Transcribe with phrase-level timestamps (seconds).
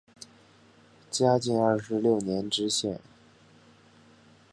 [1.11, 2.99] 嘉靖二十六年知县。